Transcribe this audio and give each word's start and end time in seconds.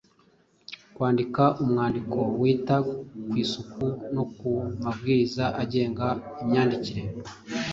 Kwandika 0.95 1.43
umwandiko 1.63 2.19
wita 2.41 2.75
ku 3.27 3.33
isuku 3.43 3.85
no 4.15 4.23
ku 4.35 4.49
mabwiriza 4.83 5.45
agenga 5.61 6.07
imyandikire. 6.41 7.03